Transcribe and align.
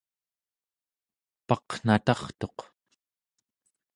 paqnatartuq 1.47 2.57